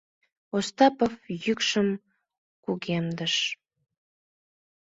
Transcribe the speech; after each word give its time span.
—Остапов 0.57 1.13
йӱкшым 1.45 1.87
кугемдыш. 2.63 3.35